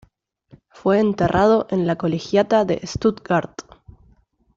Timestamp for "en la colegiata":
1.69-2.65